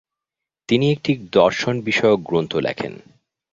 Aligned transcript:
তিনি 0.69 0.85
একটি 0.91 1.11
দর্শনবিষয়ক 1.31 2.19
গ্রন্থ 2.21 2.51
লেখেন। 2.57 2.93